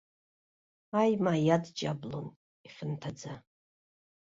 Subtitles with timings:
[1.01, 2.27] Аимаа иадҷаблон,
[2.65, 3.33] ихьанҭаӡа.